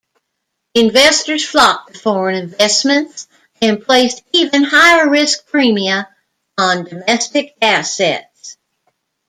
[0.73, 3.27] Investors flocked to foreign investments
[3.61, 6.07] and placed even higher risk premia
[6.57, 8.57] on domestic assets.